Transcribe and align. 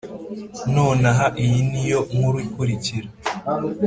nonaha 0.75 1.25
iyi 1.43 1.59
niyo 1.69 1.99
nkuru 2.13 2.37
ikurikira, 2.47 3.09